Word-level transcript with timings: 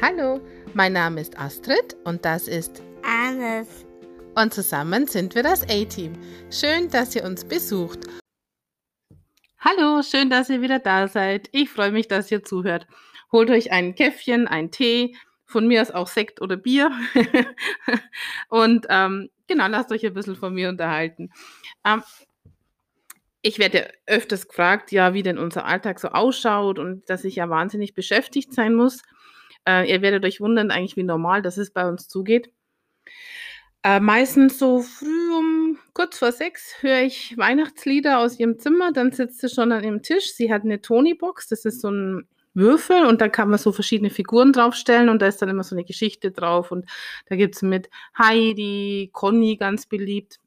Hallo, 0.00 0.40
mein 0.74 0.92
Name 0.92 1.20
ist 1.20 1.36
Astrid 1.40 1.96
und 2.04 2.24
das 2.24 2.46
ist 2.46 2.82
Anis. 3.02 3.84
Und 4.36 4.54
zusammen 4.54 5.08
sind 5.08 5.34
wir 5.34 5.42
das 5.42 5.64
A-Team. 5.64 6.12
Schön, 6.52 6.88
dass 6.88 7.16
ihr 7.16 7.24
uns 7.24 7.44
besucht. 7.44 8.06
Hallo, 9.58 10.00
schön, 10.04 10.30
dass 10.30 10.50
ihr 10.50 10.62
wieder 10.62 10.78
da 10.78 11.08
seid. 11.08 11.48
Ich 11.50 11.68
freue 11.68 11.90
mich, 11.90 12.06
dass 12.06 12.30
ihr 12.30 12.44
zuhört. 12.44 12.86
Holt 13.32 13.50
euch 13.50 13.72
ein 13.72 13.96
Käffchen, 13.96 14.46
einen 14.46 14.70
Tee, 14.70 15.16
von 15.44 15.66
mir 15.66 15.82
aus 15.82 15.90
auch 15.90 16.06
Sekt 16.06 16.40
oder 16.40 16.56
Bier. 16.56 16.92
und 18.50 18.86
ähm, 18.90 19.30
genau, 19.48 19.66
lasst 19.66 19.90
euch 19.90 20.06
ein 20.06 20.14
bisschen 20.14 20.36
von 20.36 20.54
mir 20.54 20.68
unterhalten. 20.68 21.32
Ähm, 21.84 22.04
ich 23.42 23.58
werde 23.58 23.90
öfters 24.06 24.46
gefragt, 24.46 24.92
ja, 24.92 25.12
wie 25.12 25.24
denn 25.24 25.38
unser 25.38 25.64
Alltag 25.64 25.98
so 25.98 26.08
ausschaut 26.08 26.78
und 26.78 27.10
dass 27.10 27.24
ich 27.24 27.34
ja 27.34 27.50
wahnsinnig 27.50 27.94
beschäftigt 27.94 28.54
sein 28.54 28.74
muss. 28.74 29.02
Äh, 29.68 29.90
ihr 29.90 30.00
werdet 30.00 30.24
euch 30.24 30.40
wundern, 30.40 30.70
eigentlich 30.70 30.96
wie 30.96 31.02
normal 31.02 31.42
das 31.42 31.58
ist 31.58 31.74
bei 31.74 31.86
uns 31.86 32.08
zugeht. 32.08 32.50
Äh, 33.84 34.00
meistens 34.00 34.58
so 34.58 34.80
früh 34.80 35.32
um 35.36 35.78
kurz 35.92 36.18
vor 36.18 36.32
sechs 36.32 36.82
höre 36.82 37.02
ich 37.02 37.36
Weihnachtslieder 37.36 38.18
aus 38.18 38.38
ihrem 38.40 38.58
Zimmer, 38.58 38.92
dann 38.92 39.12
sitzt 39.12 39.40
sie 39.40 39.48
schon 39.48 39.70
an 39.72 39.84
ihrem 39.84 40.02
Tisch. 40.02 40.32
Sie 40.34 40.52
hat 40.52 40.62
eine 40.62 40.80
Tony-Box, 40.80 41.48
das 41.48 41.64
ist 41.64 41.82
so 41.82 41.90
ein 41.90 42.26
Würfel 42.54 43.04
und 43.06 43.20
da 43.20 43.28
kann 43.28 43.50
man 43.50 43.58
so 43.58 43.72
verschiedene 43.72 44.10
Figuren 44.10 44.52
draufstellen 44.52 45.08
und 45.10 45.22
da 45.22 45.26
ist 45.26 45.40
dann 45.42 45.50
immer 45.50 45.62
so 45.62 45.76
eine 45.76 45.84
Geschichte 45.84 46.32
drauf 46.32 46.72
und 46.72 46.86
da 47.26 47.36
gibt 47.36 47.54
es 47.56 47.62
mit 47.62 47.90
Heidi, 48.18 49.10
Conny 49.12 49.56
ganz 49.56 49.86
beliebt. 49.86 50.40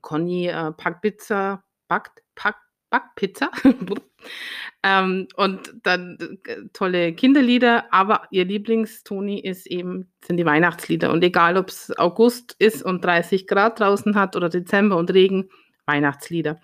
Conny 0.00 0.48
äh, 0.48 0.72
packt 0.72 1.02
Pizza, 1.02 1.62
backt, 1.88 2.22
packt 2.34 2.69
Backpizza. 2.90 3.50
ähm, 4.82 5.28
und 5.36 5.74
dann 5.82 6.40
äh, 6.46 6.56
tolle 6.72 7.14
Kinderlieder, 7.14 7.92
aber 7.92 8.22
ihr 8.30 8.44
Lieblingstoni 8.44 9.40
ist 9.40 9.66
eben, 9.66 10.10
sind 10.24 10.36
die 10.36 10.44
Weihnachtslieder. 10.44 11.12
Und 11.12 11.24
egal, 11.24 11.56
ob 11.56 11.68
es 11.68 11.96
August 11.98 12.56
ist 12.58 12.82
und 12.82 13.04
30 13.04 13.46
Grad 13.46 13.80
draußen 13.80 14.14
hat 14.16 14.36
oder 14.36 14.48
Dezember 14.48 14.96
und 14.96 15.12
Regen, 15.12 15.48
Weihnachtslieder. 15.86 16.60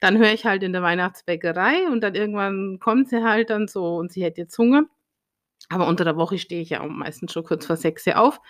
Dann 0.00 0.18
höre 0.18 0.32
ich 0.32 0.44
halt 0.44 0.62
in 0.62 0.72
der 0.72 0.82
Weihnachtsbäckerei 0.82 1.88
und 1.90 2.02
dann 2.02 2.14
irgendwann 2.14 2.78
kommt 2.80 3.08
sie 3.08 3.22
halt 3.22 3.50
dann 3.50 3.68
so 3.68 3.96
und 3.96 4.12
sie 4.12 4.24
hätte 4.24 4.42
jetzt 4.42 4.58
Hunger. 4.58 4.84
Aber 5.68 5.88
unter 5.88 6.04
der 6.04 6.16
Woche 6.16 6.38
stehe 6.38 6.62
ich 6.62 6.70
ja 6.70 6.84
meistens 6.86 7.32
schon 7.32 7.44
kurz 7.44 7.66
vor 7.66 7.76
sechs 7.76 8.06
auf. 8.08 8.40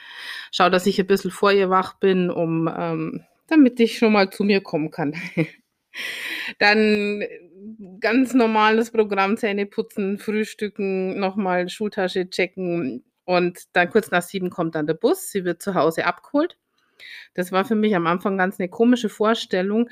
Schaue, 0.53 0.70
dass 0.70 0.86
ich 0.86 0.98
ein 1.01 1.06
bisschen 1.06 1.31
vor 1.31 1.53
ihr 1.53 1.70
wach 1.70 1.95
bin, 1.98 2.31
um, 2.31 2.69
ähm, 2.77 3.25
damit 3.47 3.81
ich 3.81 3.98
schon 3.98 4.12
mal 4.12 4.31
zu 4.31 4.45
mir 4.45 4.61
kommen 4.61 4.91
kann. 4.91 5.14
Dann 6.58 7.22
ganz 8.00 8.34
normales 8.34 8.91
Programm, 8.91 9.36
Zähne 9.36 9.66
putzen, 9.66 10.19
frühstücken, 10.19 11.19
nochmal 11.19 11.69
Schultasche 11.69 12.28
checken 12.30 13.05
und 13.25 13.64
dann 13.72 13.91
kurz 13.91 14.11
nach 14.11 14.22
sieben 14.22 14.50
kommt 14.50 14.74
dann 14.74 14.86
der 14.86 14.94
Bus. 14.94 15.30
Sie 15.30 15.44
wird 15.44 15.62
zu 15.62 15.74
Hause 15.74 16.06
abgeholt. 16.06 16.56
Das 17.34 17.52
war 17.52 17.64
für 17.64 17.74
mich 17.74 17.94
am 17.94 18.06
Anfang 18.06 18.39
ganz 18.39 18.58
eine 18.58 18.69
komische 18.69 19.08
Vorstellung, 19.08 19.91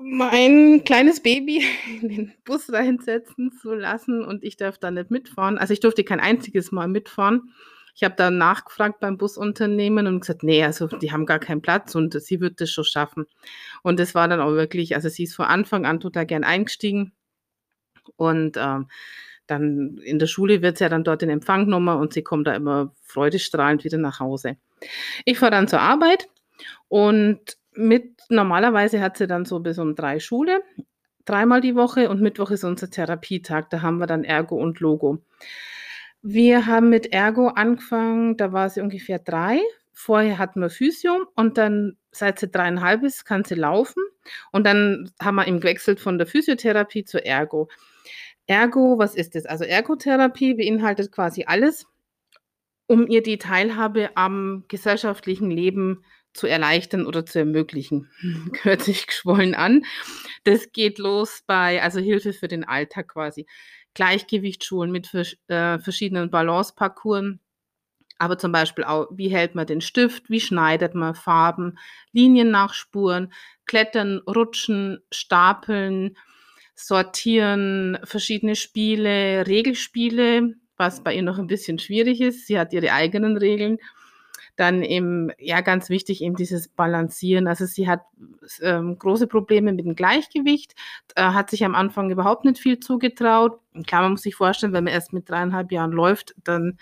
mein 0.00 0.84
kleines 0.84 1.20
Baby 1.20 1.64
in 2.00 2.08
den 2.08 2.32
Bus 2.44 2.72
reinsetzen 2.72 3.52
zu 3.52 3.74
lassen 3.74 4.24
und 4.24 4.44
ich 4.44 4.56
darf 4.56 4.78
da 4.78 4.90
nicht 4.90 5.10
mitfahren. 5.10 5.58
Also 5.58 5.72
ich 5.72 5.80
durfte 5.80 6.04
kein 6.04 6.20
einziges 6.20 6.72
Mal 6.72 6.88
mitfahren. 6.88 7.52
Ich 7.96 8.04
habe 8.04 8.14
dann 8.14 8.36
nachgefragt 8.36 9.00
beim 9.00 9.16
Busunternehmen 9.16 10.06
und 10.06 10.20
gesagt, 10.20 10.42
nee, 10.42 10.62
also 10.62 10.86
die 10.86 11.12
haben 11.12 11.24
gar 11.24 11.38
keinen 11.38 11.62
Platz 11.62 11.94
und 11.94 12.12
sie 12.20 12.40
wird 12.42 12.60
das 12.60 12.70
schon 12.70 12.84
schaffen. 12.84 13.24
Und 13.82 13.98
es 13.98 14.14
war 14.14 14.28
dann 14.28 14.40
auch 14.40 14.52
wirklich, 14.52 14.94
also 14.94 15.08
sie 15.08 15.24
ist 15.24 15.34
von 15.34 15.46
Anfang 15.46 15.86
an 15.86 15.98
total 15.98 16.26
gern 16.26 16.44
eingestiegen 16.44 17.12
und 18.16 18.58
ähm, 18.58 18.88
dann 19.46 19.96
in 20.04 20.18
der 20.18 20.26
Schule 20.26 20.60
wird 20.60 20.76
sie 20.76 20.84
ja 20.84 20.90
dann 20.90 21.04
dort 21.04 21.22
in 21.22 21.30
Empfang 21.30 21.64
genommen 21.64 21.96
und 21.98 22.12
sie 22.12 22.22
kommt 22.22 22.46
da 22.46 22.54
immer 22.54 22.92
freudestrahlend 23.02 23.82
wieder 23.82 23.98
nach 23.98 24.20
Hause. 24.20 24.58
Ich 25.24 25.38
fahre 25.38 25.52
dann 25.52 25.66
zur 25.66 25.80
Arbeit 25.80 26.28
und 26.88 27.40
mit 27.72 28.20
normalerweise 28.28 29.00
hat 29.00 29.16
sie 29.16 29.26
dann 29.26 29.46
so 29.46 29.60
bis 29.60 29.78
um 29.78 29.94
drei 29.94 30.20
Schule, 30.20 30.62
dreimal 31.24 31.62
die 31.62 31.74
Woche 31.74 32.10
und 32.10 32.20
Mittwoch 32.20 32.50
ist 32.50 32.64
unser 32.64 32.90
Therapietag, 32.90 33.70
da 33.70 33.80
haben 33.80 33.98
wir 33.98 34.06
dann 34.06 34.22
Ergo 34.24 34.56
und 34.56 34.80
Logo. 34.80 35.22
Wir 36.22 36.66
haben 36.66 36.88
mit 36.90 37.12
Ergo 37.12 37.48
angefangen, 37.48 38.36
da 38.36 38.52
war 38.52 38.68
sie 38.70 38.80
ungefähr 38.80 39.18
drei. 39.18 39.60
Vorher 39.92 40.38
hatten 40.38 40.60
wir 40.60 40.70
Physio 40.70 41.26
und 41.34 41.56
dann, 41.56 41.96
seit 42.10 42.38
sie 42.38 42.48
dreieinhalb 42.48 43.02
ist, 43.02 43.24
kann 43.24 43.44
sie 43.44 43.54
laufen. 43.54 44.02
Und 44.52 44.64
dann 44.64 45.10
haben 45.20 45.36
wir 45.36 45.46
ihm 45.46 45.60
gewechselt 45.60 46.00
von 46.00 46.18
der 46.18 46.26
Physiotherapie 46.26 47.04
zur 47.04 47.24
Ergo. 47.24 47.68
Ergo, 48.46 48.98
was 48.98 49.14
ist 49.14 49.34
das? 49.34 49.46
Also 49.46 49.64
Ergotherapie 49.64 50.54
beinhaltet 50.54 51.10
quasi 51.10 51.44
alles, 51.46 51.86
um 52.86 53.06
ihr 53.08 53.22
die 53.22 53.38
Teilhabe 53.38 54.10
am 54.16 54.64
gesellschaftlichen 54.68 55.50
Leben 55.50 56.04
zu 56.32 56.46
erleichtern 56.46 57.06
oder 57.06 57.26
zu 57.26 57.40
ermöglichen. 57.40 58.10
Hört 58.62 58.82
sich 58.82 59.06
geschwollen 59.06 59.54
an. 59.54 59.84
Das 60.44 60.70
geht 60.72 60.98
los 60.98 61.42
bei, 61.46 61.82
also 61.82 61.98
Hilfe 61.98 62.32
für 62.32 62.48
den 62.48 62.64
Alltag 62.64 63.08
quasi. 63.08 63.46
Gleichgewichtsschulen 63.96 64.92
mit 64.92 65.12
äh, 65.48 65.78
verschiedenen 65.78 66.30
Balanceparcours. 66.30 67.38
Aber 68.18 68.38
zum 68.38 68.52
Beispiel 68.52 68.84
auch, 68.84 69.08
wie 69.10 69.28
hält 69.28 69.54
man 69.54 69.66
den 69.66 69.80
Stift, 69.80 70.30
wie 70.30 70.40
schneidet 70.40 70.94
man 70.94 71.14
Farben, 71.14 71.78
Linien 72.12 72.50
nachspuren, 72.50 73.32
Klettern, 73.64 74.20
Rutschen, 74.26 75.00
Stapeln, 75.10 76.16
Sortieren, 76.74 77.98
verschiedene 78.04 78.54
Spiele, 78.54 79.46
Regelspiele, 79.46 80.54
was 80.76 81.02
bei 81.02 81.14
ihr 81.14 81.22
noch 81.22 81.38
ein 81.38 81.46
bisschen 81.46 81.78
schwierig 81.78 82.20
ist. 82.20 82.46
Sie 82.46 82.58
hat 82.58 82.74
ihre 82.74 82.92
eigenen 82.92 83.38
Regeln. 83.38 83.78
Dann 84.56 84.82
eben, 84.82 85.30
ja, 85.38 85.62
ganz 85.62 85.88
wichtig, 85.88 86.22
eben 86.22 86.36
dieses 86.36 86.68
Balancieren. 86.68 87.48
Also 87.48 87.64
sie 87.66 87.88
hat 87.88 88.02
ähm, 88.60 88.98
große 88.98 89.26
Probleme 89.26 89.72
mit 89.72 89.84
dem 89.84 89.94
Gleichgewicht, 89.94 90.74
äh, 91.14 91.22
hat 91.22 91.50
sich 91.50 91.64
am 91.64 91.74
Anfang 91.74 92.10
überhaupt 92.10 92.44
nicht 92.44 92.58
viel 92.58 92.80
zugetraut. 92.80 93.60
Klar, 93.86 94.02
man 94.02 94.12
muss 94.12 94.22
sich 94.22 94.34
vorstellen, 94.34 94.72
wenn 94.72 94.84
man 94.84 94.92
erst 94.92 95.12
mit 95.12 95.28
dreieinhalb 95.28 95.72
Jahren 95.72 95.92
läuft, 95.92 96.34
dann 96.44 96.78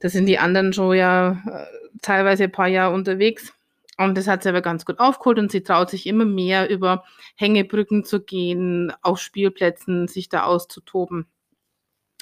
da 0.00 0.08
sind 0.08 0.26
die 0.26 0.38
anderen 0.38 0.72
schon 0.72 0.96
ja 0.96 1.40
äh, 1.46 1.66
teilweise 2.02 2.44
ein 2.44 2.52
paar 2.52 2.66
Jahre 2.66 2.92
unterwegs. 2.92 3.54
Und 3.98 4.18
das 4.18 4.26
hat 4.26 4.42
sie 4.42 4.48
aber 4.48 4.62
ganz 4.62 4.84
gut 4.84 4.98
aufgeholt 4.98 5.38
und 5.38 5.52
sie 5.52 5.62
traut 5.62 5.90
sich 5.90 6.06
immer 6.06 6.24
mehr 6.24 6.68
über 6.68 7.04
Hängebrücken 7.36 8.04
zu 8.04 8.20
gehen, 8.20 8.92
auf 9.02 9.20
Spielplätzen 9.20 10.08
sich 10.08 10.28
da 10.28 10.44
auszutoben. 10.44 11.26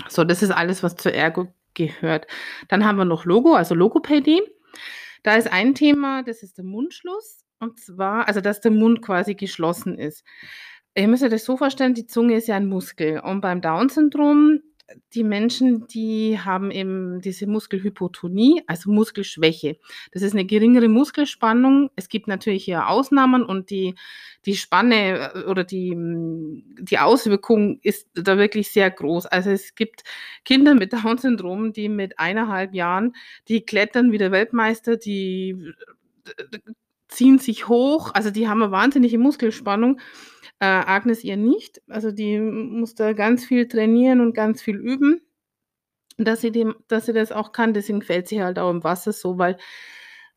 So, 0.08 0.24
das 0.24 0.42
ist 0.42 0.50
alles, 0.50 0.82
was 0.82 0.96
zur 0.96 1.14
Ergo 1.14 1.48
gehört. 1.74 2.26
Dann 2.68 2.84
haben 2.84 2.96
wir 2.96 3.04
noch 3.06 3.24
Logo, 3.24 3.54
also 3.54 3.74
Logopädie. 3.74 4.42
Da 5.22 5.36
ist 5.36 5.50
ein 5.50 5.74
Thema, 5.74 6.22
das 6.22 6.42
ist 6.42 6.58
der 6.58 6.64
Mundschluss. 6.64 7.44
Und 7.60 7.78
zwar, 7.78 8.26
also 8.26 8.40
dass 8.40 8.60
der 8.60 8.72
Mund 8.72 9.02
quasi 9.02 9.34
geschlossen 9.34 9.96
ist. 9.98 10.24
Ihr 10.96 11.08
müsst 11.08 11.22
euch 11.22 11.30
das 11.30 11.44
so 11.44 11.56
vorstellen, 11.56 11.94
die 11.94 12.06
Zunge 12.06 12.36
ist 12.36 12.48
ja 12.48 12.56
ein 12.56 12.68
Muskel. 12.68 13.20
Und 13.20 13.42
beim 13.42 13.60
Down-Syndrom, 13.60 14.60
die 15.14 15.24
Menschen, 15.24 15.86
die 15.86 16.38
haben 16.40 16.70
eben 16.70 17.20
diese 17.20 17.46
Muskelhypotonie, 17.46 18.62
also 18.66 18.90
Muskelschwäche. 18.90 19.78
Das 20.12 20.22
ist 20.22 20.32
eine 20.32 20.44
geringere 20.44 20.88
Muskelspannung. 20.88 21.90
Es 21.96 22.08
gibt 22.08 22.26
natürlich 22.26 22.64
hier 22.64 22.88
Ausnahmen 22.88 23.44
und 23.44 23.70
die, 23.70 23.94
die 24.46 24.56
Spanne 24.56 25.32
äh, 25.34 25.44
oder 25.44 25.64
die, 25.64 25.94
die 26.80 26.98
Auswirkung 26.98 27.78
ist 27.82 28.08
da 28.14 28.38
wirklich 28.38 28.72
sehr 28.72 28.90
groß. 28.90 29.26
Also 29.26 29.50
es 29.50 29.74
gibt 29.74 30.02
Kinder 30.44 30.74
mit 30.74 30.92
Down-Syndrom, 31.04 31.72
die 31.72 31.88
mit 31.88 32.18
eineinhalb 32.18 32.74
Jahren, 32.74 33.14
die 33.48 33.60
klettern 33.62 34.12
wie 34.12 34.18
der 34.18 34.32
Weltmeister, 34.32 34.96
die 34.96 35.72
äh, 36.26 36.58
ziehen 37.10 37.38
sich 37.38 37.68
hoch, 37.68 38.12
also 38.14 38.30
die 38.30 38.48
haben 38.48 38.62
eine 38.62 38.72
wahnsinnige 38.72 39.18
Muskelspannung. 39.18 40.00
Äh, 40.60 40.66
Agnes 40.66 41.24
ihr 41.24 41.36
nicht. 41.36 41.80
Also 41.88 42.12
die 42.12 42.38
muss 42.38 42.94
da 42.94 43.12
ganz 43.14 43.44
viel 43.44 43.66
trainieren 43.66 44.20
und 44.20 44.34
ganz 44.34 44.60
viel 44.62 44.76
üben, 44.76 45.22
dass 46.18 46.42
sie, 46.42 46.52
dem, 46.52 46.74
dass 46.88 47.06
sie 47.06 47.12
das 47.12 47.32
auch 47.32 47.52
kann. 47.52 47.74
Deswegen 47.74 48.02
fällt 48.02 48.28
sie 48.28 48.42
halt 48.42 48.58
auch 48.58 48.70
im 48.70 48.84
Wasser 48.84 49.12
so, 49.12 49.38
weil, 49.38 49.56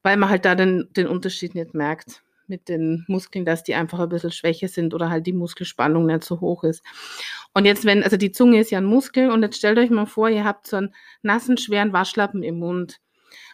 weil 0.01 0.17
man 0.17 0.29
halt 0.29 0.45
da 0.45 0.55
den, 0.55 0.89
den 0.95 1.07
Unterschied 1.07 1.55
nicht 1.55 1.73
merkt 1.73 2.23
mit 2.47 2.69
den 2.69 3.05
Muskeln, 3.07 3.45
dass 3.45 3.63
die 3.63 3.75
einfach 3.75 3.99
ein 3.99 4.09
bisschen 4.09 4.31
schwächer 4.31 4.67
sind 4.67 4.93
oder 4.93 5.09
halt 5.09 5.27
die 5.27 5.33
Muskelspannung 5.33 6.05
nicht 6.05 6.23
so 6.23 6.39
hoch 6.41 6.63
ist. 6.63 6.83
Und 7.53 7.65
jetzt, 7.65 7.85
wenn, 7.85 8.03
also 8.03 8.17
die 8.17 8.31
Zunge 8.31 8.59
ist 8.59 8.71
ja 8.71 8.79
ein 8.79 8.85
Muskel 8.85 9.29
und 9.29 9.43
jetzt 9.43 9.57
stellt 9.57 9.77
euch 9.77 9.89
mal 9.89 10.05
vor, 10.05 10.29
ihr 10.29 10.43
habt 10.43 10.67
so 10.67 10.77
einen 10.77 10.93
nassen, 11.21 11.57
schweren 11.57 11.93
Waschlappen 11.93 12.43
im 12.43 12.59
Mund. 12.59 12.99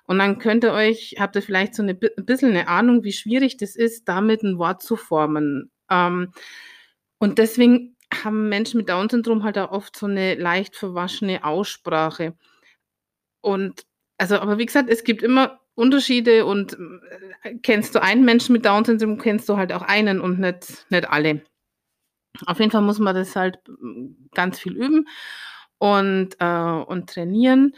Und 0.09 0.17
dann 0.17 0.39
könnt 0.39 0.63
ihr 0.63 0.73
euch, 0.73 1.17
habt 1.19 1.35
ihr 1.35 1.43
vielleicht 1.43 1.75
so 1.75 1.83
eine, 1.83 1.91
ein 1.91 2.25
bisschen 2.25 2.49
eine 2.49 2.67
Ahnung, 2.67 3.03
wie 3.03 3.13
schwierig 3.13 3.57
das 3.57 3.75
ist, 3.75 4.07
damit 4.07 4.41
ein 4.41 4.57
Wort 4.57 4.81
zu 4.81 4.95
formen. 4.95 5.69
Ähm, 5.87 6.33
und 7.19 7.37
deswegen 7.37 7.95
haben 8.11 8.49
Menschen 8.49 8.79
mit 8.79 8.89
Down-Syndrom 8.89 9.43
halt 9.43 9.59
auch 9.59 9.69
oft 9.69 9.95
so 9.95 10.07
eine 10.07 10.33
leicht 10.33 10.75
verwaschene 10.75 11.43
Aussprache. 11.43 12.35
Und 13.41 13.85
also, 14.17 14.39
aber 14.39 14.57
wie 14.57 14.65
gesagt, 14.65 14.89
es 14.89 15.03
gibt 15.03 15.21
immer 15.21 15.59
Unterschiede 15.75 16.47
und 16.47 16.73
äh, 17.43 17.57
kennst 17.61 17.93
du 17.93 18.01
einen 18.01 18.25
Menschen 18.25 18.53
mit 18.53 18.65
Down-Syndrom, 18.65 19.19
kennst 19.19 19.47
du 19.47 19.57
halt 19.57 19.71
auch 19.71 19.83
einen 19.83 20.21
und 20.21 20.39
nicht, 20.39 20.87
nicht 20.89 21.07
alle. 21.07 21.43
Auf 22.47 22.57
jeden 22.57 22.71
Fall 22.71 22.81
muss 22.81 22.97
man 22.97 23.13
das 23.13 23.35
halt 23.35 23.59
mm, 23.67 24.29
ganz 24.33 24.57
viel 24.57 24.75
üben. 24.75 25.05
und, 25.79 26.35
äh, 26.39 26.83
und 26.85 27.09
trainieren. 27.09 27.75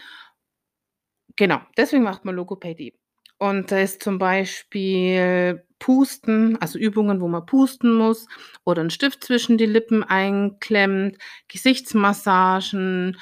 Genau, 1.38 1.60
deswegen 1.78 2.04
macht 2.04 2.26
man 2.26 2.36
Logopädie. 2.36 2.94
Und 3.38 3.72
da 3.72 3.80
ist 3.80 4.04
zum 4.04 4.18
Beispiel 4.20 5.64
Pusten, 5.80 6.58
also 6.62 6.78
Übungen, 6.78 7.22
wo 7.22 7.28
man 7.28 7.46
pusten 7.46 7.94
muss 7.94 8.28
oder 8.66 8.82
'n 8.84 8.90
Stift 8.92 9.24
zwischen 9.24 9.58
die 9.58 9.66
Lippen 9.66 10.04
einklemmt, 10.04 11.18
Gesichtsmassagen. 11.48 13.18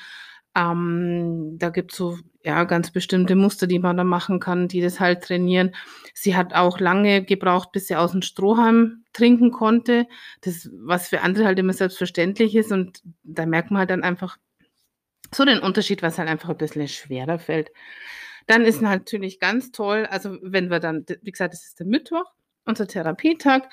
Ähm, 0.56 1.56
da 1.57 1.69
gibt's 1.69 1.95
so, 1.95 2.17
ja, 2.44 2.63
ganz 2.65 2.91
bestimmte 2.91 3.35
Muster, 3.35 3.67
die 3.67 3.79
man 3.79 3.95
da 3.97 4.03
machen 4.03 4.39
kann, 4.41 4.67
die 4.67 4.81
das 4.81 5.00
halt 5.00 5.23
trainieren. 5.23 5.73
Sie 6.13 6.35
hat 6.35 6.53
auch 6.53 6.79
lange 6.79 7.23
gebraucht, 7.23 7.71
bis 7.71 7.88
sie 7.88 7.95
aus'm 7.95 8.23
Strohhalm 8.23 9.03
trinken 9.13 9.51
konnte. 9.51 10.06
Das 10.41 10.69
was 10.73 11.07
für 11.09 11.21
andere 11.21 11.45
halt 11.45 11.59
immer 11.59 11.73
selbstverständlich 11.73 12.56
ist 12.56 12.71
und 12.73 13.01
da 13.23 13.45
merkt 13.45 13.71
man 13.71 13.79
halt 13.79 13.89
dann 13.91 14.03
einfach 14.03 14.38
so 15.33 15.45
den 15.45 15.59
Unterschied, 15.59 16.01
was 16.03 16.17
halt 16.19 16.29
einfach 16.29 16.49
'n 16.49 16.57
bisschen 16.57 16.87
schwerer 16.87 17.39
fällt. 17.39 17.71
Dann 18.47 18.63
ist 18.63 18.81
natürlich 18.81 19.39
ganz 19.39 19.71
toll 19.71 20.07
also, 20.09 20.37
wenn 20.41 20.69
wir 20.71 20.79
dann 20.79 21.05
wie 21.23 21.31
gesagt, 21.31 21.53
das 21.53 21.65
ist 21.65 21.79
der 21.79 21.87
Mittwoch, 21.87 22.25
unser 22.65 22.87
Therapietag. 22.87 23.63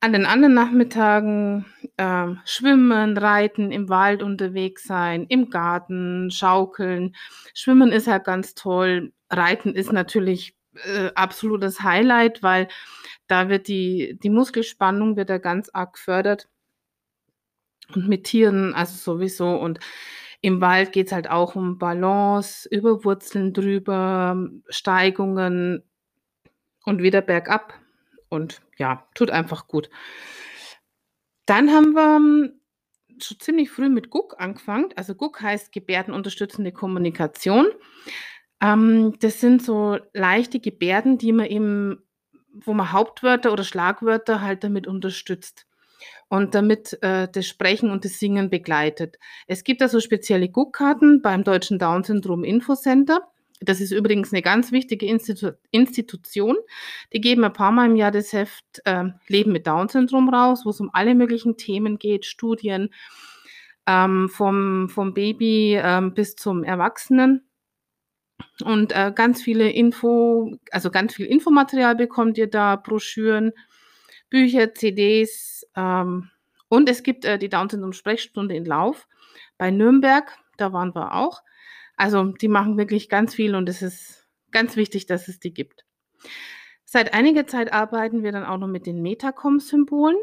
An 0.00 0.12
den 0.12 0.26
anderen 0.26 0.54
Nachmittagen, 0.54 1.64
ähm, 1.98 2.40
schwimmen, 2.44 3.16
reiten, 3.18 3.70
im 3.72 3.88
Wald 3.88 4.22
unterwegs 4.24 4.84
sein, 4.84 5.26
im 5.28 5.48
Garten, 5.50 6.30
schaukeln. 6.32 7.14
Schwimmen 7.54 7.92
ist 7.92 8.08
halt 8.08 8.24
ganz 8.24 8.54
toll. 8.54 9.12
Reiten 9.30 9.74
ist 9.76 9.92
natürlich, 9.92 10.56
äh, 10.86 11.10
absolutes 11.14 11.82
Highlight, 11.82 12.42
weil 12.42 12.68
da 13.28 13.48
wird 13.48 13.68
die 13.68 14.18
die 14.22 14.30
Muskelspannung 14.30 15.16
wird 15.16 15.30
da 15.30 15.38
ganz 15.38 15.70
arg 15.72 15.94
gefördert. 15.94 16.48
Und 17.94 18.08
mit 18.08 18.24
Tieren, 18.24 18.74
also 18.74 18.94
sowieso 18.96 19.56
und 19.56 19.78
im 20.42 20.60
Wald 20.60 20.92
geht's 20.92 21.12
halt 21.12 21.30
auch 21.30 21.54
um 21.56 21.78
Balance, 21.78 22.68
über 22.68 23.04
Wurzeln 23.04 23.52
drüber, 23.52 24.50
Steigungen 24.68 25.82
und 26.84 27.02
wieder 27.02 27.22
bergab 27.22 27.78
und 28.28 28.60
ja, 28.76 29.06
tut 29.14 29.30
einfach 29.30 29.68
gut. 29.68 29.88
Dann 31.46 31.70
haben 31.70 31.94
wir 31.94 32.52
schon 33.22 33.38
ziemlich 33.40 33.70
früh 33.70 33.88
mit 33.88 34.10
GUK 34.10 34.34
angefangen. 34.38 34.90
Also 34.96 35.14
GUK 35.14 35.42
heißt 35.42 35.72
gebärdenunterstützende 35.72 36.72
Kommunikation. 36.72 37.66
Ähm, 38.60 39.14
das 39.20 39.40
sind 39.40 39.62
so 39.62 39.98
leichte 40.12 40.60
Gebärden, 40.60 41.18
die 41.18 41.32
man 41.32 41.46
eben 41.46 42.02
wo 42.52 42.74
man 42.74 42.92
Hauptwörter 42.92 43.52
oder 43.52 43.64
Schlagwörter 43.64 44.42
halt 44.42 44.62
damit 44.62 44.86
unterstützt 44.86 45.66
und 46.28 46.54
damit, 46.54 46.98
äh, 47.02 47.28
das 47.32 47.46
Sprechen 47.46 47.90
und 47.90 48.04
das 48.04 48.18
Singen 48.18 48.50
begleitet. 48.50 49.18
Es 49.46 49.64
gibt 49.64 49.80
da 49.80 49.88
so 49.88 50.00
spezielle 50.00 50.48
GUK-Karten 50.48 51.22
beim 51.22 51.44
Deutschen 51.44 51.78
Down-Syndrom-Infocenter. 51.78 53.20
Das 53.60 53.80
ist 53.80 53.92
übrigens 53.92 54.32
'ne 54.32 54.42
ganz 54.42 54.72
wichtige 54.72 55.06
Institu 55.06 55.52
Institution. 55.70 56.56
Die 57.12 57.20
geben 57.20 57.44
ein 57.44 57.52
paarmal 57.52 57.88
im 57.90 57.96
Jahr 57.96 58.10
das 58.10 58.32
Heft, 58.32 58.64
ähm, 58.86 59.14
„Leben 59.28 59.52
mit 59.52 59.66
Down-Syndrom“ 59.68 60.28
raus, 60.30 60.62
wo's 60.66 60.80
um 60.80 60.90
alle 60.92 61.14
möglichen 61.14 61.56
Themen 61.56 61.98
geht, 61.98 62.26
Studien, 62.26 62.90
ähm, 63.86 64.28
vom 64.30 64.88
vom 64.88 65.14
Baby, 65.14 65.78
ähm, 65.82 66.14
bis 66.14 66.36
zum 66.36 66.64
Erwachsenen. 66.64 67.42
Und, 68.64 68.92
äh, 68.92 69.12
ganz 69.14 69.42
viele 69.42 69.70
Info 69.70 70.52
also, 70.70 70.90
ganz 70.90 71.14
viel 71.14 71.26
Infomaterial 71.26 71.94
bekommt 71.96 72.38
ihr 72.38 72.46
da, 72.48 72.76
Broschüren, 72.76 73.52
Bücher, 74.32 74.72
CDs, 74.72 75.66
ähm, 75.76 76.30
und 76.72 76.88
es 76.88 77.02
gibt, 77.02 77.26
äh, 77.26 77.38
die 77.38 77.50
Down-Syndrom-Sprechstunde 77.50 78.56
in 78.56 78.64
Lauf 78.64 79.06
bei 79.58 79.70
Nürnberg, 79.70 80.32
da 80.56 80.72
waren 80.72 80.94
wir 80.94 81.14
auch. 81.14 81.42
Also, 81.98 82.24
die 82.24 82.48
machen 82.48 82.78
wirklich 82.78 83.10
ganz 83.10 83.34
viel 83.34 83.54
und 83.54 83.68
es 83.68 83.82
ist 83.82 84.26
ganz 84.52 84.74
wichtig, 84.76 85.04
dass 85.04 85.28
es 85.28 85.38
die 85.38 85.52
gibt. 85.52 85.84
Seit 86.86 87.12
einiger 87.12 87.46
Zeit 87.46 87.74
arbeiten 87.74 88.22
wir 88.22 88.32
dann 88.32 88.46
auch 88.46 88.56
noch 88.56 88.68
mit 88.68 88.86
den 88.86 89.02
Metacom-Symbolen. 89.02 90.16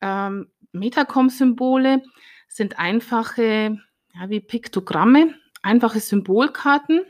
Ähm, 0.00 0.50
Metacom-Symbole 0.72 2.02
sind 2.48 2.78
einfache, 2.78 3.78
ja, 4.14 4.30
wie 4.30 4.40
Piktogramme, 4.40 5.34
einfache 5.60 6.00
Symbolkarten, 6.00 7.02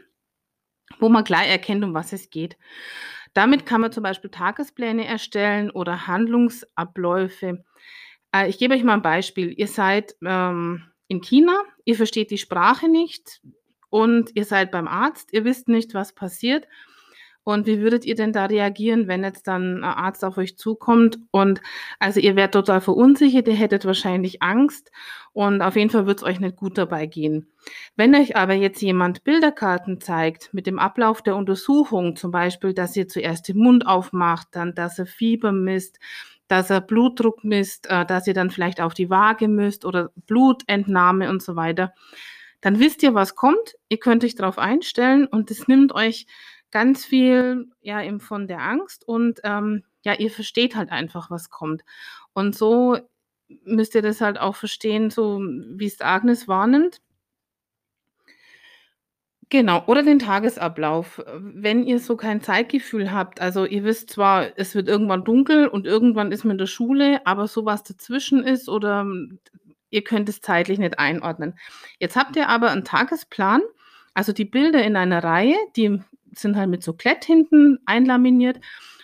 wo 0.99 1.09
man 1.09 1.23
gleich 1.23 1.49
erkennt, 1.49 1.85
um 1.85 1.95
was 1.95 2.13
es 2.13 2.29
geht. 2.29 2.57
Damit 3.35 3.67
kann 3.67 3.81
man 3.81 3.91
zum 3.93 4.05
Beispiel 4.05 4.31
Tagespläne 4.31 5.05
erstellen 5.07 5.71
oder 5.71 6.07
Handlungsabläufe. 6.07 7.65
Äh, 8.35 8.49
ich 8.49 8.59
gebe 8.59 8.75
euch 8.75 8.85
mal 8.85 8.95
'n 8.95 9.03
Beispiel. 9.03 9.53
Ihr 9.57 9.69
seid, 9.69 10.17
ähm, 10.25 10.85
in 11.09 11.21
China, 11.21 11.63
ihr 11.85 11.97
versteht 11.97 12.31
die 12.31 12.39
Sprache 12.39 12.89
nicht 12.89 13.43
und 13.91 14.31
ihr 14.37 14.45
seid 14.45 14.71
beim 14.73 14.89
Arzt, 14.89 15.33
ihr 15.33 15.45
wisst 15.45 15.69
nicht, 15.69 15.95
was 15.95 16.15
passiert. 16.15 16.67
Und 17.45 17.67
wie 17.67 17.81
würdet 17.81 18.05
ihr 18.07 18.15
denn 18.15 18.33
da 18.33 18.47
reagieren, 18.47 19.07
wenn 19.07 19.23
jetzt 19.23 19.47
dann 19.47 19.79
'n 19.79 19.85
Arzt 19.85 20.25
auf 20.25 20.39
euch 20.39 20.57
zukommt 20.57 21.19
und 21.31 21.61
also, 21.99 22.19
ihr 22.21 22.37
wärt 22.37 22.55
total 22.55 22.81
verunsichert, 22.81 23.47
ihr 23.49 23.55
hättet 23.55 23.85
wahrscheinlich 23.85 24.43
Angst 24.43 24.91
und 25.33 25.61
auf 25.63 25.77
jeden 25.77 25.91
Fall 25.91 26.07
wird's 26.07 26.23
euch 26.23 26.41
nicht 26.41 26.57
gut 26.57 26.79
dabei 26.79 27.07
gehen. 27.07 27.49
Wenn 27.97 28.15
euch 28.15 28.37
aber 28.37 28.55
jetzt 28.55 28.81
jemand 28.83 29.25
Bilderkarten 29.25 30.01
zeigt 30.01 30.53
mit 30.55 30.67
dem 30.67 30.79
Ablauf 30.79 31.23
der 31.23 31.37
Untersuchung, 31.37 32.17
zum 32.17 32.31
Beispiel, 32.31 32.73
dass 32.75 32.97
ihr 32.97 33.09
zuerst 33.09 33.49
den 33.49 33.59
Mund 33.59 33.87
aufmacht, 33.87 34.49
dann, 34.53 34.75
dass 34.75 34.99
er 34.99 35.07
Fieber 35.07 35.53
misst, 35.53 35.99
dass 36.49 36.71
er 36.71 36.81
Blutdruck 36.81 37.45
misst, 37.45 37.89
äh, 37.91 38.05
dass 38.07 38.27
ihr 38.27 38.35
dann 38.35 38.51
vielleicht 38.51 38.81
auf 38.81 38.95
die 38.95 39.11
Waage 39.11 39.49
müsst 39.49 39.85
oder 39.85 40.11
Blutentnahme 40.27 41.29
und 41.31 41.43
so 41.43 41.57
weiter, 41.57 41.95
dann 42.61 42.81
wisst 42.81 43.03
ihr, 43.03 43.15
was 43.15 43.35
kommt. 43.35 43.77
Ihr 43.91 43.99
könnt 43.99 44.25
euch 44.25 44.35
drauf 44.37 44.59
einstellen 44.59 45.27
und 45.27 45.51
das 45.51 45.69
nimmt 45.69 45.95
euch 45.95 46.27
ganz 46.75 47.07
viel, 47.07 47.69
ja, 47.83 48.03
eben 48.03 48.21
von 48.21 48.49
der 48.49 48.61
Angst 48.63 49.09
und, 49.09 49.41
ähm, 49.45 49.85
ja, 50.05 50.15
ihr 50.15 50.31
versteht 50.33 50.77
halt 50.77 50.93
einfach, 50.93 51.31
was 51.33 51.51
kommt. 51.51 51.85
Und 52.35 52.57
so 52.57 52.99
müsst 53.65 53.97
ihr 53.97 54.03
das 54.03 54.21
halt 54.23 54.39
auch 54.41 54.57
verstehen, 54.57 55.11
so 55.11 55.41
wie's 55.43 56.03
Agnes 56.03 56.49
wahrnimmt. 56.49 57.01
Genau, 59.53 59.83
oder 59.87 60.03
den 60.03 60.19
Tagesablauf. 60.19 61.23
Wenn 61.39 61.85
ihr 61.85 61.99
so 62.01 62.17
kein 62.17 62.41
Zeitgefühl 62.41 63.13
habt, 63.13 63.41
also, 63.41 63.67
ihr 63.67 63.85
wisst 63.85 64.11
zwar, 64.11 64.49
es 64.59 64.75
wird 64.75 64.89
irgendwann 64.89 65.25
dunkel 65.25 65.69
und 65.69 65.87
irgendwann 65.87 66.33
ist 66.33 66.45
man 66.45 66.53
in 66.53 66.59
der 66.59 66.67
Schule, 66.67 67.21
aber 67.27 67.47
so 67.47 67.65
was 67.65 67.83
dazwischen 67.83 68.43
ist 68.43 68.69
oder 68.69 69.07
ihr 69.91 70.03
könnt 70.03 70.29
es 70.29 70.41
zeitlich 70.41 70.79
nicht 70.79 70.99
einordnen. 70.99 71.55
Jetzt 72.01 72.17
habt 72.17 72.37
ihr 72.37 72.49
aber 72.49 72.71
'n 72.73 72.85
Tagesplan, 72.85 73.61
also, 74.17 74.33
die 74.33 74.45
Bilder 74.45 74.83
in 74.85 74.97
einer 74.97 75.23
Reihe, 75.25 75.57
die 75.77 76.01
sind 76.39 76.57
halt 76.57 76.71
mit 76.71 76.83
so 76.83 76.93
Klett 76.95 77.25
hinten 77.25 77.79
einlaminiert 77.87 78.61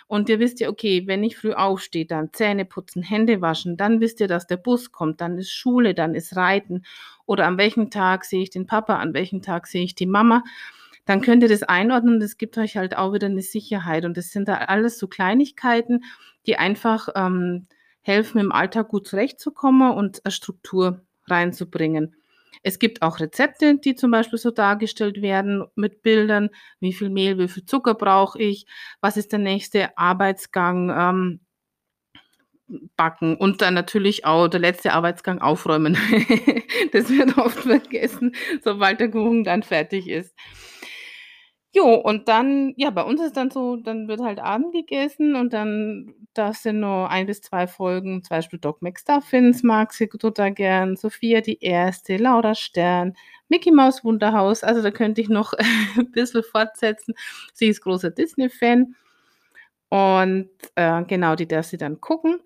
und 0.07 0.29
ihr 0.29 0.39
wisst 0.39 0.59
ja, 0.59 0.69
okay, 0.69 1.03
wenn 1.07 1.23
ich 1.23 1.37
früh 1.37 1.53
aufstehe, 1.53 2.05
dann 2.05 2.33
Zähne 2.33 2.65
putzen, 2.65 3.03
Hände 3.03 3.41
waschen, 3.41 3.77
dann 3.77 4.01
wisst 4.01 4.19
ihr, 4.21 4.27
dass 4.27 4.47
der 4.47 4.57
Bus 4.57 4.91
kommt, 4.91 5.21
dann 5.21 5.37
ist 5.37 5.51
Schule, 5.51 5.93
dann 5.95 6.15
ist 6.15 6.35
Reiten 6.35 6.83
oder 7.25 7.47
an 7.47 7.57
welchem 7.57 7.89
Tag 7.91 8.25
sehe 8.25 8.43
ich 8.43 8.49
den 8.51 8.67
Papa, 8.67 8.97
an 8.97 9.13
welchem 9.13 9.41
Tag 9.41 9.67
sehe 9.67 9.83
ich 9.83 9.95
die 9.95 10.05
Mama. 10.07 10.43
Dann 11.05 11.21
könnt 11.21 11.43
ihr 11.43 11.49
das 11.49 11.63
einordnen 11.63 12.15
und 12.15 12.19
das 12.21 12.37
gibt 12.37 12.57
euch 12.57 12.77
halt 12.77 12.95
auch 12.97 13.13
wieder 13.13 13.29
'ne 13.29 13.41
Sicherheit 13.41 14.05
und 14.05 14.17
das 14.17 14.31
sind 14.31 14.47
da 14.49 14.55
alles 14.57 14.99
so 14.99 15.07
Kleinigkeiten, 15.07 16.03
die 16.47 16.57
einfach, 16.57 17.09
ähm, 17.15 17.67
helfen, 18.01 18.39
im 18.39 18.51
Alltag 18.51 18.89
gut 18.89 19.07
zurechtzukommen 19.07 19.91
und 19.93 20.21
'ne 20.25 20.31
Struktur 20.31 21.01
reinzubringen. 21.27 22.15
Es 22.63 22.79
gibt 22.79 23.01
auch 23.01 23.19
Rezepte, 23.19 23.77
die 23.77 23.95
zum 23.95 24.11
Beispiel 24.11 24.39
so 24.39 24.51
dargestellt 24.51 25.21
werden 25.21 25.65
mit 25.75 26.01
Bildern. 26.03 26.49
Wie 26.79 26.93
viel 26.93 27.09
Mehl, 27.09 27.37
wie 27.37 27.47
viel 27.47 27.65
Zucker 27.65 27.95
brauche 27.95 28.39
ich? 28.39 28.65
Was 29.01 29.17
ist 29.17 29.31
der 29.31 29.39
nächste 29.39 29.97
Arbeitsgang? 29.97 30.89
Ähm 30.89 31.39
backen 32.95 33.35
und 33.35 33.61
dann 33.61 33.73
natürlich 33.73 34.25
auch 34.25 34.47
der 34.47 34.59
letzte 34.59 34.93
Arbeitsgang 34.93 35.39
aufräumen. 35.41 35.97
Das 36.93 37.09
wird 37.09 37.37
oft 37.37 37.59
vergessen, 37.59 38.35
sobald 38.63 38.99
der 38.99 39.11
Kuchen 39.11 39.43
dann 39.43 39.61
fertig 39.61 40.07
ist. 40.09 40.33
Jo, 41.73 41.95
und 41.95 42.27
dann 42.27 42.73
ja, 42.75 42.89
bei 42.89 43.01
uns 43.03 43.21
ist 43.21 43.37
dann 43.37 43.49
so, 43.49 43.77
dann 43.77 44.09
wird 44.09 44.19
halt 44.19 44.39
Abend 44.39 44.73
gegessen 44.73 45.35
und 45.37 45.53
dann 45.53 46.13
da 46.33 46.51
sind 46.53 46.81
noch 46.81 47.07
1 47.07 47.27
bis 47.27 47.41
2 47.41 47.65
Folgen, 47.65 48.23
zum 48.23 48.35
Beispiel 48.35 48.59
Doc 48.59 48.81
McStuffins 48.81 49.63
mag 49.63 49.93
sie 49.93 50.07
total 50.09 50.51
gern, 50.53 50.97
Sophia 50.97 51.39
die 51.39 51.59
Erste, 51.61 52.17
Laura 52.17 52.55
Stern, 52.55 53.13
Micky 53.47 53.71
Maus 53.71 54.03
Wunderhaus. 54.03 54.63
Also, 54.65 54.81
da 54.81 54.91
könnte 54.91 55.21
ich 55.21 55.29
noch 55.29 55.53
'n 55.97 56.11
bisschen 56.11 56.43
fortsetzen. 56.43 57.13
Sie 57.53 57.67
ist 57.67 57.81
großer 57.81 58.11
Disney-Fan 58.11 58.95
und, 59.89 60.49
äh, 60.75 61.03
genau, 61.05 61.35
die 61.35 61.47
darf 61.47 61.67
sie 61.67 61.77
dann 61.77 62.01
gucken. 62.01 62.41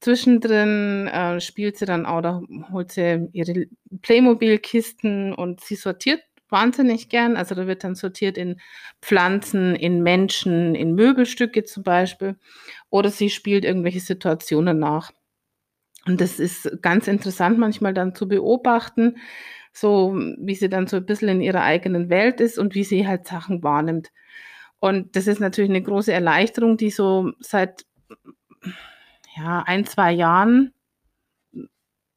Zwischendrin, 0.00 1.08
äh, 1.08 1.40
spielt 1.40 1.78
sie 1.78 1.86
dann 1.86 2.06
auch 2.06 2.22
da 2.22 2.42
holt 2.72 2.92
sie 2.92 3.28
ihre 3.32 3.66
Playmobil-Kisten 4.02 5.34
und 5.34 5.60
sie 5.62 5.76
sortiert 5.76 6.22
wahnsinnig 6.50 7.08
gern. 7.08 7.36
Also, 7.36 7.54
da 7.54 7.66
wird 7.66 7.84
dann 7.84 7.94
sortiert 7.94 8.38
in 8.38 8.60
Pflanzen, 9.02 9.74
in 9.76 10.02
Menschen, 10.02 10.74
in 10.74 10.94
Möbelstücke 10.94 11.64
zum 11.64 11.82
Beispiel 11.82 12.36
oder 12.90 13.10
sie 13.10 13.30
spielt 13.30 13.64
irgendwelche 13.64 14.00
Situationen 14.00 14.78
nach. 14.78 15.12
Und 16.06 16.20
das 16.20 16.38
ist 16.38 16.70
ganz 16.82 17.08
interessant 17.08 17.58
manchmal 17.58 17.94
dann 17.94 18.14
zu 18.14 18.28
beobachten. 18.28 19.16
so 19.72 20.14
wie 20.38 20.54
sie 20.54 20.68
dann 20.70 20.86
so 20.86 20.96
ein 20.98 21.06
bisschen 21.06 21.28
in 21.28 21.40
ihrer 21.42 21.62
eigenen 21.62 22.08
Welt 22.10 22.40
ist 22.40 22.58
und 22.58 22.74
wie 22.74 22.84
sie 22.84 23.06
halt 23.06 23.26
Sachen 23.26 23.62
wahrnimmt. 23.62 24.10
Und 24.80 25.16
das 25.16 25.26
ist 25.26 25.40
natürlich 25.40 25.70
eine 25.70 25.82
große 25.82 26.12
Erleichterung, 26.12 26.76
die 26.78 26.90
so 26.90 27.32
seit 27.40 27.84
ja, 29.36 29.62
ein, 29.66 29.84
zwei 29.84 30.12
Jahren, 30.12 30.72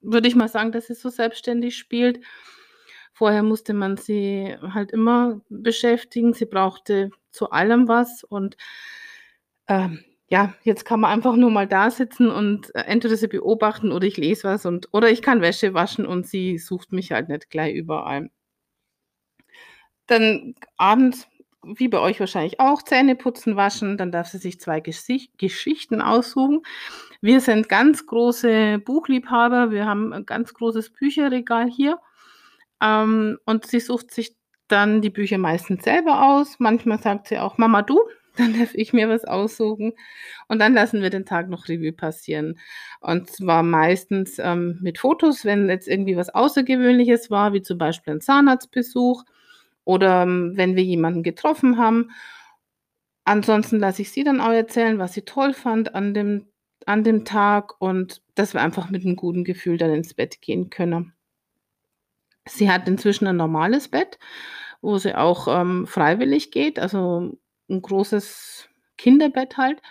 würde 0.01 0.27
ich 0.27 0.35
mal 0.35 0.47
sagen, 0.47 0.71
dass 0.71 0.87
sie 0.87 0.95
so 0.95 1.09
selbstständig 1.09 1.77
spielt. 1.77 2.19
Vorher 3.19 3.43
musste 3.43 3.73
man 3.73 3.97
sie 3.97 4.55
halt 4.73 4.91
immer 4.91 5.41
beschäftigen. 5.49 6.33
Sie 6.33 6.45
brauchte 6.45 7.11
zu 7.31 7.51
allem 7.51 7.89
was 7.89 8.23
und 8.23 8.55
ähm, 9.67 10.05
ja, 10.29 10.53
jetzt 10.63 10.85
kann 10.85 11.01
man 11.01 11.11
einfach 11.11 11.35
nur 11.35 11.51
mal 11.51 11.67
da 11.67 11.91
sitzen 11.91 12.31
und 12.31 12.73
äh, 12.75 12.83
entweder 12.83 13.17
sie 13.17 13.27
beobachten 13.27 13.91
oder 13.91 14.07
ich 14.07 14.15
lese 14.15 14.45
was 14.45 14.65
und 14.65 14.87
oder 14.93 15.11
ich 15.11 15.21
kann 15.21 15.41
Wäsche 15.41 15.73
waschen 15.73 16.05
und 16.05 16.27
sie 16.27 16.57
sucht 16.57 16.93
mich 16.93 17.11
halt 17.11 17.27
nicht 17.27 17.49
gleich 17.49 17.75
überall. 17.75 18.29
Dann 20.07 20.55
abends, 20.77 21.27
wie 21.61 21.89
bei 21.89 21.99
euch 21.99 22.21
wahrscheinlich 22.21 22.61
auch, 22.61 22.83
Zähne 22.83 23.17
putzen, 23.17 23.57
waschen, 23.57 23.97
dann 23.97 24.13
darf 24.13 24.29
sie 24.29 24.37
sich 24.37 24.61
zwei 24.61 24.79
Gesicht 24.79 25.37
Geschichten 25.37 26.01
aussuchen. 26.01 26.61
Wir 27.19 27.41
sind 27.41 27.67
ganz 27.67 28.05
große 28.05 28.79
Buchliebhaber, 28.79 29.71
wir 29.71 29.85
haben 29.85 30.13
ein 30.13 30.25
ganz 30.25 30.53
großes 30.53 30.91
Bücherregal 30.91 31.69
hier. 31.69 31.99
Ähm, 32.81 33.37
und 33.45 33.65
sie 33.65 33.79
sucht 33.79 34.11
sich 34.11 34.35
dann 34.67 35.01
die 35.01 35.09
Bücher 35.09 35.37
meistens 35.37 35.83
selber 35.83 36.23
aus. 36.23 36.57
Manchmal 36.59 36.99
sagt 36.99 37.27
sie 37.27 37.39
auch, 37.39 37.57
Mama, 37.57 37.81
du, 37.81 37.99
dann 38.37 38.57
darf 38.57 38.73
ich 38.73 38.93
mir 38.93 39.09
was 39.09 39.25
aussuchen 39.25 39.93
und 40.47 40.59
dann 40.59 40.73
lassen 40.73 41.01
wir 41.01 41.09
den 41.09 41.25
Tag 41.25 41.49
noch 41.49 41.67
Revue 41.67 41.91
passieren. 41.91 42.59
Und 43.01 43.29
zwar 43.29 43.63
meistens 43.63 44.39
ähm, 44.39 44.77
mit 44.81 44.99
Fotos, 44.99 45.45
wenn 45.45 45.67
jetzt 45.69 45.87
irgendwie 45.87 46.15
was 46.15 46.29
Außergewöhnliches 46.29 47.29
war, 47.31 47.53
wie 47.53 47.61
zum 47.61 47.77
Beispiel 47.77 48.13
ein 48.13 48.21
Zahnarztbesuch 48.21 49.25
oder 49.83 50.23
ähm, 50.23 50.53
wenn 50.55 50.75
wir 50.75 50.83
jemanden 50.83 51.23
getroffen 51.23 51.77
haben. 51.77 52.11
Ansonsten 53.25 53.79
lasse 53.79 54.01
ich 54.03 54.11
sie 54.11 54.23
dann 54.23 54.41
auch 54.41 54.51
erzählen, 54.51 54.99
was 54.99 55.13
sie 55.13 55.23
toll 55.23 55.53
fand 55.53 55.95
an 55.95 56.13
dem, 56.13 56.47
an 56.85 57.03
dem 57.03 57.25
Tag 57.25 57.79
und 57.81 58.21
dass 58.35 58.53
wir 58.53 58.61
einfach 58.61 58.89
mit 58.89 59.05
einem 59.05 59.15
guten 59.15 59.43
Gefühl 59.43 59.77
dann 59.77 59.93
ins 59.93 60.13
Bett 60.13 60.41
gehen 60.41 60.69
können. 60.69 61.13
Sie 62.49 62.69
hat 62.71 62.87
inzwischen 62.87 63.27
ein 63.27 63.37
normales 63.37 63.87
Bett, 63.89 64.19
wo 64.81 64.97
sie 64.97 65.15
auch 65.15 65.47
ähm, 65.47 65.87
freiwillig 65.87 66.51
geht, 66.51 66.79
also 66.79 67.37
ein 67.69 67.81
großes 67.81 68.69
Kinderbett 68.97 69.57
halt 69.57 69.81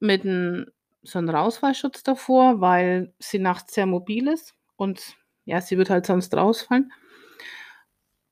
mit 0.00 0.24
'n 0.24 0.70
so 1.02 1.18
'n 1.18 1.28
Rausfallschutz 1.30 2.02
davor, 2.02 2.60
weil 2.60 3.12
sie 3.18 3.38
nachts 3.38 3.74
sehr 3.74 3.86
mobil 3.86 4.28
ist 4.28 4.54
und 4.76 5.02
ja, 5.46 5.60
sie 5.60 5.78
wird 5.78 5.90
halt 5.90 6.06
sonst 6.06 6.34
rausfallen. 6.36 6.90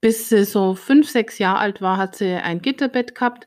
Bis 0.02 0.28
sie 0.31 0.45
so 0.45 0.75
5, 0.75 1.09
6 1.09 1.38
Jahre 1.38 1.59
alt 1.61 1.81
war, 1.81 1.97
hat 1.97 2.16
sie 2.16 2.35
ein 2.35 2.61
Gitterbett 2.61 3.14
gehabt, 3.14 3.47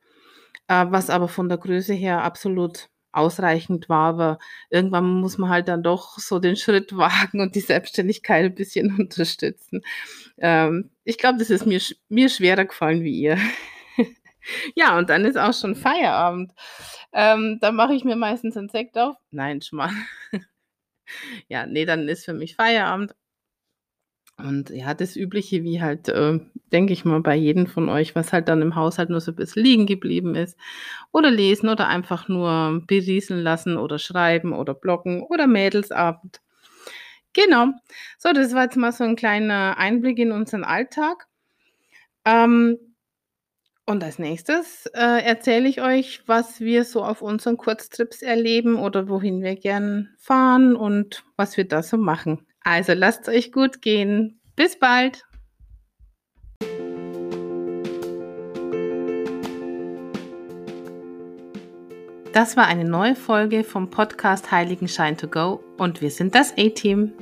äh, 0.68 0.86
was 0.90 1.10
aber 1.10 1.28
von 1.28 1.50
der 1.50 1.58
Größe 1.58 1.94
her 1.94 2.24
absolut 2.24 2.90
ausreichend 3.16 3.90
war, 3.90 4.10
aber 4.10 4.40
irgendwann 4.70 5.06
muss 5.22 5.38
man 5.38 5.50
halt 5.50 5.68
dann 5.68 5.84
doch 5.84 6.20
so 6.20 6.40
den 6.40 6.56
Schritt 6.58 6.96
wagen 6.98 7.42
und 7.42 7.56
die 7.56 7.62
Selbstständigkeit 7.62 8.46
'n 8.46 8.56
bisschen 8.56 8.96
unterstützen. 9.00 9.82
Ähm, 10.38 10.92
ich 11.06 11.18
glaube, 11.18 11.40
das 11.40 11.50
ist 11.52 11.66
mir 11.66 11.82
mir 12.10 12.30
schwerer 12.30 12.66
gefallen 12.66 13.04
wie 13.04 13.20
ihr. 13.20 13.38
Ja, 14.76 14.98
und 14.98 15.10
dann 15.10 15.26
ist 15.26 15.38
auch 15.38 15.54
schon 15.54 15.76
Feierabend. 15.76 16.52
Ähm, 17.14 17.58
da 17.62 17.72
mache 17.72 17.94
ich 17.96 18.04
mir 18.04 18.16
meistens 18.16 18.56
'n 18.58 18.70
Sekt 18.70 18.98
auf. 18.98 19.16
Nein, 19.32 19.62
Schmarrn. 19.62 19.96
Ja, 21.50 21.66
ne, 21.66 21.86
dann 21.86 22.08
ist 22.08 22.26
für 22.26 22.34
mich 22.34 22.56
Feierabend. 22.56 23.14
Und 24.40 24.70
ja, 24.70 24.94
das 24.94 25.16
Übliche, 25.16 25.64
wie 25.64 25.82
halt, 25.82 26.10
äh, 26.10 26.40
denke 26.74 26.92
ich 26.92 27.06
mal, 27.06 27.22
bei 27.22 27.36
jedem 27.36 27.68
von 27.68 27.88
euch, 27.88 28.16
was 28.16 28.34
halt 28.34 28.50
dann 28.50 28.62
im 28.62 28.76
Haushalt 28.76 29.10
nur 29.10 29.22
so 29.22 29.32
'n 29.32 29.36
bisschen 29.36 29.64
liegen 29.64 29.86
geblieben 29.86 30.36
ist. 30.36 30.58
Oder 31.14 31.32
lesen 31.32 31.70
oder 31.70 31.88
einfach 31.88 32.28
nur 32.28 32.84
berieseln 32.86 33.42
lassen 33.42 33.78
oder 33.78 33.98
schreiben 33.98 34.52
oder 34.54 34.74
bloggen 34.74 35.22
oder 35.24 35.48
Mädelsabend. 35.48 36.42
Genau. 37.34 37.68
So, 38.20 38.34
das 38.34 38.54
war 38.56 38.64
jetzt 38.66 38.78
mal 38.78 38.92
so 38.94 39.04
'n 39.06 39.16
kleiner 39.18 39.78
Einblick 39.80 40.20
in 40.20 40.32
unseren 40.34 40.64
Alltag. 40.66 41.28
Ähm 42.26 42.78
und 43.88 44.04
als 44.04 44.20
Nächstes, 44.20 44.88
äh, 44.96 45.24
erzähle 45.26 45.70
ich 45.70 45.82
euch, 45.82 46.24
was 46.28 46.60
wir 46.62 46.86
so 46.86 47.04
auf 47.04 47.22
unseren 47.22 47.58
Kurztrips 47.58 48.22
erleben 48.24 48.78
oder 48.78 49.10
wohin 49.10 49.44
wir 49.44 49.56
gern 49.58 50.10
fahren 50.20 50.76
und 50.76 51.24
was 51.38 51.58
wir 51.58 51.68
da 51.68 51.84
so 51.84 51.98
machen. 51.98 52.46
Also, 52.66 52.94
lasst's 52.94 53.30
euch 53.30 53.52
gut 53.52 53.82
gehen. 53.84 54.42
Bis 54.56 54.78
bald. 54.80 55.24
Das 62.34 62.58
war 62.58 62.66
eine 62.68 62.84
neue 62.84 63.16
Folge 63.16 63.64
vom 63.64 63.90
Podcast 63.90 64.52
Heiligenschein 64.52 65.16
to 65.16 65.28
go 65.28 65.64
und 65.78 66.02
wir 66.02 66.12
sind 66.12 66.36
das 66.36 66.52
A-Team. 66.58 67.14